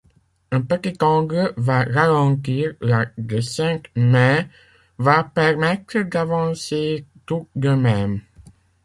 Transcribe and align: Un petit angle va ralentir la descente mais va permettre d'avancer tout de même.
Un 0.51 0.61
petit 0.69 0.97
angle 1.07 1.41
va 1.65 1.81
ralentir 1.89 2.71
la 2.91 3.01
descente 3.33 3.85
mais 4.13 4.47
va 4.97 5.23
permettre 5.35 5.99
d'avancer 6.01 7.05
tout 7.27 7.47
de 7.55 7.69
même. 7.75 8.19